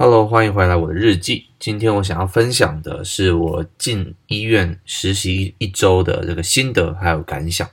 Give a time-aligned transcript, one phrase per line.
[0.00, 1.46] Hello，欢迎回来我的日记。
[1.58, 7.68] 今天我想要分享的是我进医院实习一周的这个心得还有感想。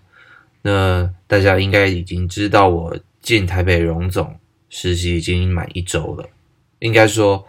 [0.63, 4.39] 那大家应该已经知道，我进台北荣总
[4.71, 6.27] 实习已经满一周了。
[6.79, 7.45] 应该说，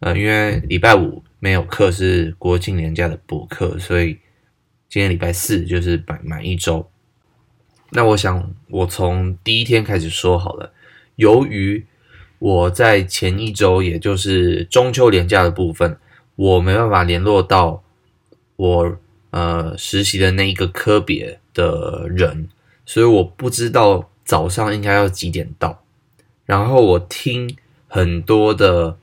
[0.00, 4.18] 呃，因为礼拜五没有课，是国庆年假的补课，所以
[4.88, 6.90] 今天礼拜四就是满满一周。
[7.90, 10.72] 那我想，我从第一天开始说好了。
[11.14, 11.86] 由于
[12.40, 15.96] 我在前一周，也就是中秋连假的部分，
[16.34, 17.84] 我没办法联络到
[18.56, 18.96] 我
[19.30, 21.38] 呃实习的那一个科别。
[21.52, 22.48] 的人，
[22.86, 25.82] 所以我不知道早上应该要几点到。
[26.46, 27.56] 然后我听
[27.88, 28.96] 很多的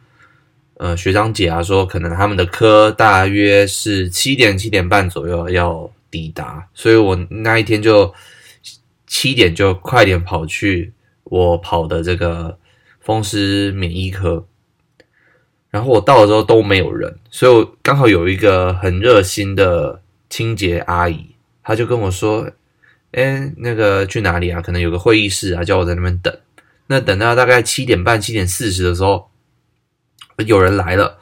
[0.75, 8.13] 呃学长姐啊说，可能他们的科大约是七点七点半左右要抵达，所以我那一天就
[9.05, 10.93] 七点就快点跑去
[11.25, 12.57] 我跑的这个
[13.07, 14.45] 风湿免疫科。
[15.69, 21.25] 然后我到了之后都没有人，所以我刚好有一个很热心的清洁阿姨。
[21.63, 22.51] 她就跟我说
[23.13, 24.61] ：“哎，那个去哪里啊？
[24.61, 26.37] 可能有个会议室啊，叫我在那边等。
[26.87, 29.29] 那等到大概七点半、七点四十的时候，
[30.45, 31.17] 有人来了。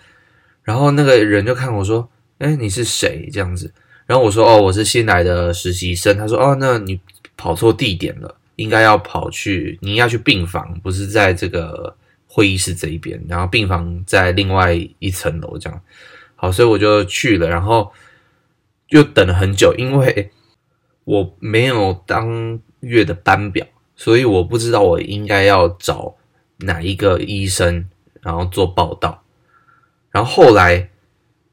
[0.63, 2.09] 然后那个人就看我说
[2.39, 3.71] ：‘哎，你是谁？’这样子。
[4.07, 6.99] 然后我说：‘哦，我是新来的实习生。’他说：‘哦，那你
[7.37, 11.95] 跑错地点了，应该要跑去，你要去病房，不是在这个
[12.27, 13.23] 会议室这一边。
[13.27, 15.81] 然后病房在另外一层楼，这样。
[16.35, 17.91] 好，所以我就去了，然后
[18.89, 20.31] 又等了很久，因为。”
[21.05, 23.63] 我没有当月的班表，
[23.95, 26.15] 所以我不知道我应该要找
[26.57, 27.87] 哪一个医生，
[28.21, 29.23] 然后做报道。
[30.09, 30.89] 然后后来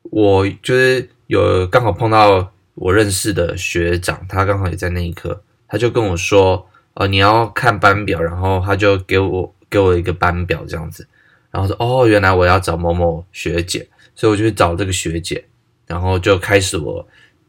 [0.04, 11.06] 我就是有刚好碰到我认识的学长，他刚好也在那一科，他就跟我说：“呃，你要看班表。”然后他就给我给我一个班表这样子，
[11.50, 15.44] 然后说：“哦，原来我要找某某学姐，所以我就去找这个学姐，
[15.86, 17.06] 然后就开始我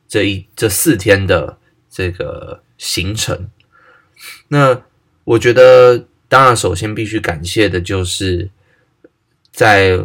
[0.08, 1.58] 这一这四天的。”
[1.96, 3.52] 这个行程，
[4.48, 4.82] 那
[5.26, 8.50] 我觉得，当然，首先必须感谢的就是
[9.52, 10.04] 在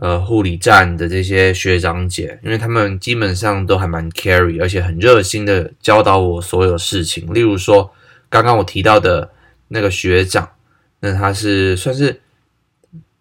[0.00, 7.34] 呃护理站的这些学长姐，因为他们基本上都还蛮 carry，而且很热心的教导我所有事情。
[7.34, 7.92] 例如说，
[8.42, 9.30] 刚刚我提到的
[9.68, 10.48] 那个学长，
[11.00, 12.20] 那他是算是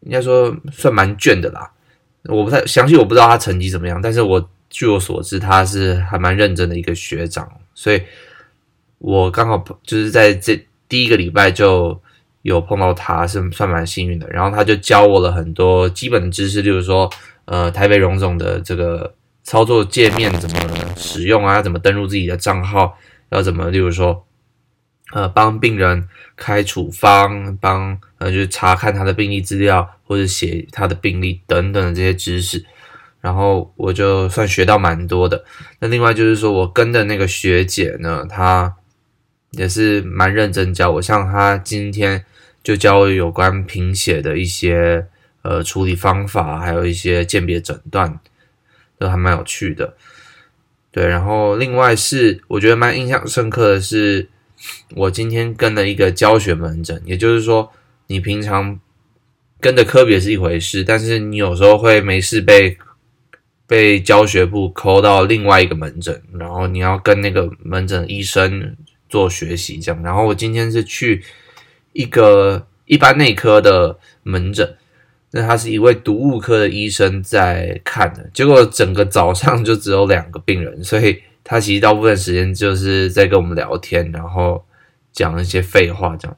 [0.01, 1.71] 应该说算蛮卷的啦。
[2.25, 7.47] 我不太详细，我不知道他成绩怎么样，但是我据我所知，他是还蛮认真的一个学长。
[7.75, 8.01] 所以，
[8.97, 10.59] 我刚好就是在这
[10.89, 12.01] 第一个礼拜就
[12.41, 14.27] 有碰到他，是算蛮幸运的。
[14.29, 17.07] 然后他就教我了很多基本的知识，例如说，
[17.45, 20.59] 呃，台北荣总的这个操作界面怎么
[20.95, 22.97] 使用啊，怎么登录自己的账号，
[23.29, 24.25] 要怎么，例如说，
[25.13, 32.65] 呃，帮病人开处方，帮呃，就是查看他的病历资料，或者写他的病历等等的这些知识。
[33.21, 35.43] 然后我就算学到蛮多的。
[35.79, 38.75] 那另外就是说我跟的那个学姐呢，她
[39.51, 41.01] 也是蛮认真教我。
[41.01, 42.23] 像她今天
[42.63, 45.07] 就教我有关贫血的一些
[45.41, 48.19] 呃处理方法，还有一些鉴别诊断，
[48.99, 49.95] 都还蛮有趣的。
[50.91, 54.29] 对，然后另外是我觉得蛮印象深刻的是，
[54.95, 57.71] 我今天跟了一个教学门诊，也就是说
[58.07, 58.79] 你平常
[59.59, 62.77] 跟的科别是一回事，但是你有时候会没事被。
[63.67, 68.77] 被教学部扣到另外一个门诊，然后你要跟那个门诊医生
[69.09, 70.03] 做学习，这样。
[70.03, 71.23] 然后我今天是去
[71.91, 74.77] 一个一般内科的门诊，
[75.31, 84.65] 那他是一位毒物科的医生在看的，结果整个早上就只有两个病人，所以他其实大部分时间就是在跟我们聊天，然后
[85.13, 86.37] 讲一些废话，这样。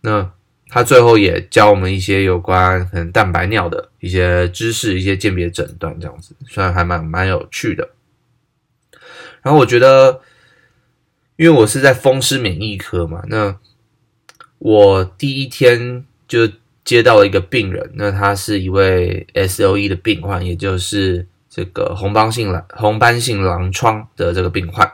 [0.00, 0.32] 那。
[0.68, 7.88] 他最后也教我们一些有关可能蛋白尿的一些知识，一些鉴别诊断这样子，虽然还蛮蛮有趣的。
[9.42, 10.20] 然后我觉得，
[11.36, 13.56] 因为我是在风湿免疫科嘛，那
[14.58, 16.50] 我第一天就
[16.84, 24.92] 接到了一个病人，那他是一位 S O E 的病患，也就是这个红斑性狼红斑性狼疮的这个病患。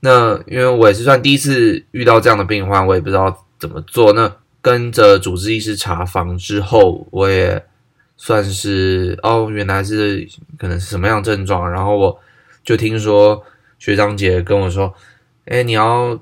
[0.00, 3.44] 那因为我也是算第一次遇到这样的病患，我也不知道。
[3.60, 4.12] 怎么做？
[4.12, 4.32] 那
[4.62, 7.60] 跟着主治医师查房之后，我也
[8.16, 10.24] 算是哦，原来是
[10.56, 11.68] 可能是什么样症状。
[11.68, 12.16] 然后我
[12.62, 13.42] 就听说
[13.80, 14.94] 学长姐跟我说
[15.46, 16.16] ：“哎，你要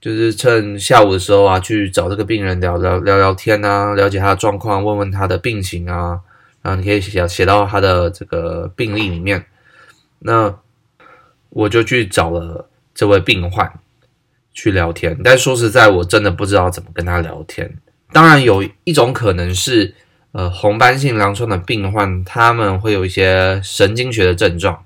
[0.00, 6.18] 就是趁下午的时候啊，去找这个病人聊聊聊聊天啊，了解他的状况，问问他的病情啊，
[6.62, 9.44] 然后你可以写写到他的这个病历里面。”
[10.20, 10.58] 那
[11.50, 13.72] 我就去找了这位病患。
[14.54, 17.78] 去聊天，但说实在，我真的不知道怎么跟他聊天。
[18.12, 19.94] 当然，有一种可能是，
[20.32, 24.84] 呃红斑性狼疮的病患，他们会有一些神经学的症状，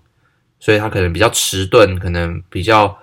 [0.60, 2.96] 所以他可能比较迟钝，可能比较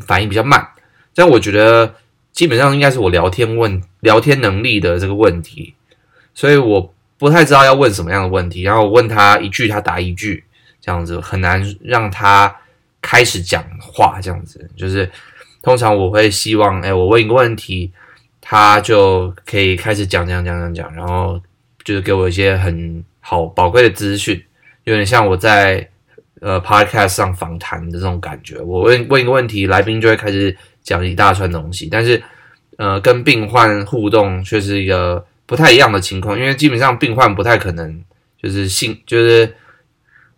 [0.00, 0.66] 反应比较慢。
[1.12, 1.94] 这样我觉得
[2.32, 5.74] 基本上应该是我聊天问聊天能力的这个问题，
[6.32, 10.44] 所以我不太知道要问什么样的问题，然后我问他一句，他答一句，
[10.80, 12.54] 这样子很难让他
[13.00, 15.10] 开始讲话，这样子就是
[15.62, 17.92] 通常我会希望，哎，我问一个问题，
[18.40, 21.40] 他就可以开始讲讲讲讲讲，然后
[21.84, 24.42] 就是给我一些很好宝贵的资讯，
[24.84, 25.88] 有点像我在
[26.40, 28.58] 呃 podcast 上访谈的这种感觉。
[28.60, 30.56] 我问问一个问题，来宾就会开始。
[30.86, 32.22] 讲一大串东西，但是，
[32.76, 38.04] 呃，跟病患互动却是一个不太一样的情况，因为基本上病患不太可能
[38.36, 39.46] 就是信，就是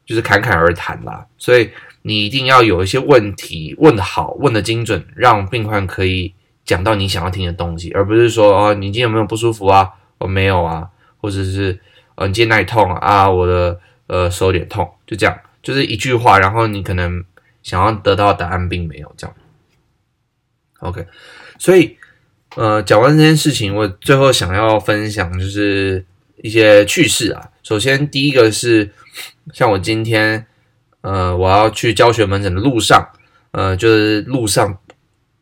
[0.04, 1.70] 就是侃侃而谈啦，所以
[2.02, 6.34] 你一定要有一些问题问的好，问的精准，让病患可以
[6.64, 9.90] 讲到你想要听的东西，而不是说哦，你今天有没有不舒服啊？
[10.18, 10.88] 我没有啊，
[11.18, 11.78] 或者是
[12.16, 13.30] 呃，你今天哪里痛啊？
[13.30, 17.24] 我的呃手有点痛，就这样，就是一句话，然后你可能
[17.62, 19.36] 想要得到答案并没有这样。
[20.80, 21.04] OK，
[21.58, 21.97] 所以，
[22.58, 26.04] 呃，讲完这件事情，我最后想要分享就是
[26.42, 27.50] 一些趣事啊。
[27.62, 28.90] 首先，第一个是，
[29.54, 30.44] 像我今天，
[31.02, 33.10] 呃，我要去教学门诊的路上，
[33.52, 34.76] 呃，就是路上，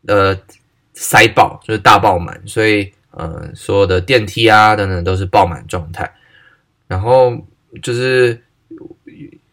[0.05, 0.37] 呃，
[0.93, 6.13] 塞爆，就是大爆满，所以，呃，所有的电梯啊等等都是爆满状态。
[6.87, 7.35] 然后
[7.81, 8.43] 就是，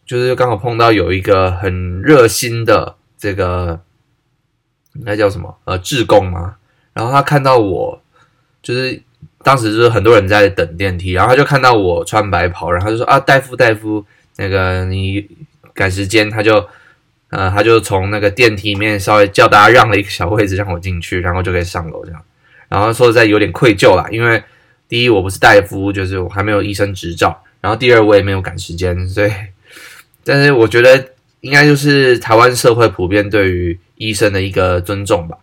[0.05, 3.81] 就是刚好碰到有一个很热心的这个。
[5.03, 5.57] 那叫什么？
[5.65, 6.57] 呃，志工吗。
[6.95, 8.01] 然后他看到我，
[8.63, 8.99] 就是
[9.43, 14.03] 当时就是很多人在等电梯，然后他就看到我穿白袍，然后就说啊，大夫大夫，
[14.37, 15.27] 那个你
[15.73, 16.67] 赶时间，他就
[17.29, 22.21] 呃，他就从那个电梯里面稍微叫大家让了一个小位置让我进去，然后就可以上楼这样。
[22.69, 24.41] 然后说实在有点愧疚啦，因为
[24.87, 29.31] 第一我不是大夫，就是我还没有医生执照，然后第二我也没有赶时间，所以，
[30.23, 31.09] 但是我觉得
[31.41, 33.77] 应该就是台湾社会普遍对于。
[33.97, 35.37] 医生的一个尊重吧。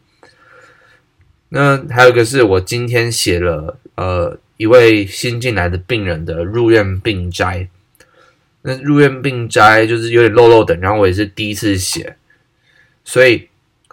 [1.55, 7.69] 那还有一个是我今天写了呃一位新进来的病人的入院病摘。
[8.63, 12.17] 那入院病摘就是有点漏漏的，然后我也是第一次写，
[13.05, 13.49] 所以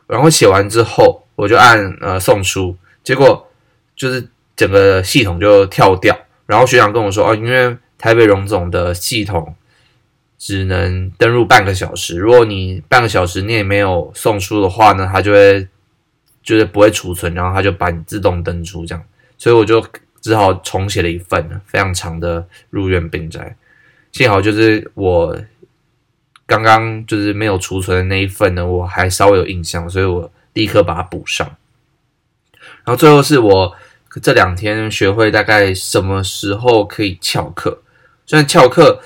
[0.07, 3.51] 然后写完之后我就按呃送出，结果
[3.95, 6.17] 就是整个系统就跳掉。
[6.45, 9.55] 然后学长跟我说哦，因为台北荣总的系统。
[10.41, 12.17] 只能登录半个小时。
[12.17, 15.67] 如果你半个小时你也没有送出的话呢，它就会
[16.41, 19.03] 就是不会储存，然后它就把你自动登出这样。
[19.37, 19.85] 所以我就
[20.21, 23.55] 只好重写了一份非常长的入院病摘。
[24.11, 25.39] 幸好就是我
[26.45, 31.47] 刚刚就是没有储存的那一份呢，我还稍微有印象，所以我立刻把它补上。
[32.83, 33.75] 然后最后是我
[34.21, 37.81] 这两天学会大概什么时候可以翘课，
[38.25, 39.01] 虽然翘课。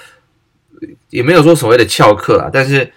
[1.12, 2.92] 也没有说所谓的翘课啊，但是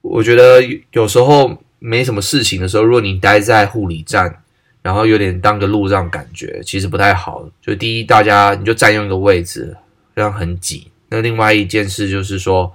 [0.00, 0.62] 我觉得
[0.92, 4.42] 有时候没什么事情的时候，如果你待在护理站，
[4.82, 7.44] 然后有点当个路障，感觉其实不太好。
[7.60, 9.76] 就第一，大家你就占用一个位置，
[10.14, 10.86] 这样很挤。
[11.08, 12.72] 那另外一件事就是说，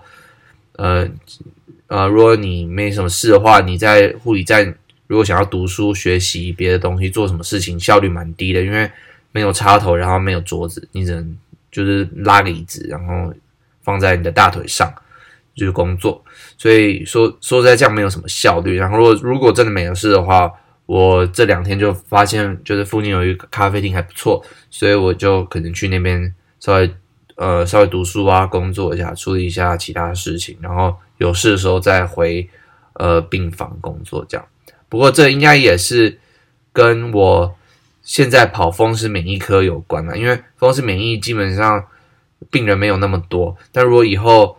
[0.73, 1.07] 呃
[1.87, 4.75] 呃，如果你没什么事的话，你在护理站
[5.07, 8.91] 如果想要读书、学习别的东西、做什么事情，效率蛮低的，因为
[9.31, 11.37] 没有插头，然后没有桌子，你只能
[11.71, 13.33] 就是拉个椅子，然后。
[13.85, 14.91] 放在你的大腿上
[15.55, 16.23] 就是工作，
[16.57, 18.75] 所以说说在这样没有什么效率。
[18.75, 20.51] 然后如果如果真的没有事的话，
[20.85, 26.93] 我这两天就发现就是附近有一个咖啡厅还不错，所以我就可能去那边稍微
[27.35, 32.47] 呃稍微读书啊，工作一下，处理一下其他事情，然后有事的时候再回
[32.93, 34.45] 呃病房工作这样。
[34.89, 36.19] 不过这应该也是
[36.73, 37.55] 跟我
[38.01, 41.85] 现在跑风湿免疫科有关了，因为风湿免疫基本上。
[42.51, 44.57] 病人没有那么多，但如果以后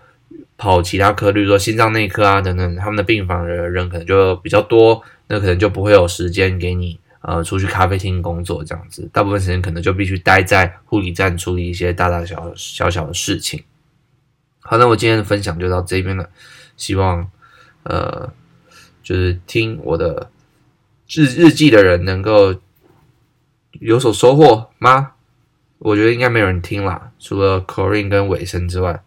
[0.59, 13.63] 跑其他科，例如说心脏内科啊等等，他们的病房的人可能就比较多，那可能就不会有时间给你呃出去咖啡厅工作这样子，大部分时间可能就必须待在护理站处理一些大大小小小的事情。
[14.61, 16.31] 好，那我今天的分享就到这边了，
[16.77, 17.31] 希望
[17.83, 18.33] 呃
[19.03, 20.31] 就是听我的
[21.09, 22.55] 日日记的人能够
[23.73, 25.13] 有所收获吗？
[25.79, 29.03] 我觉得应该没有人听啦，除了 Corin 跟尾声之外。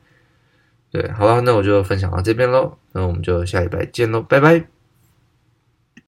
[0.91, 4.78] 对，好了，那我就分享到这边喽，那我们就下礼拜见喽，拜拜。